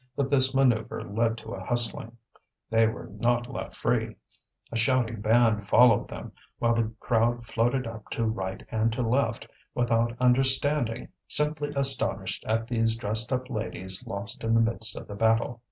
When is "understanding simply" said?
10.19-11.71